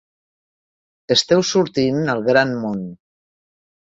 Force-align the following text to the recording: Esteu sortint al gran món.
Esteu 1.15 1.45
sortint 1.51 2.01
al 2.15 2.25
gran 2.31 2.59
món. 2.67 2.83